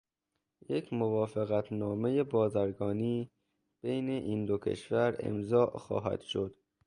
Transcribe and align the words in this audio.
یک 0.69 0.93
موافقت 0.93 1.71
نامهٔ 1.73 2.23
بازرگانی 2.23 3.29
بین 3.81 4.09
این 4.09 4.45
دو 4.45 4.57
کشور 4.57 5.15
امضاء 5.19 5.77
خواهد 5.77 6.21
شد. 6.21 6.55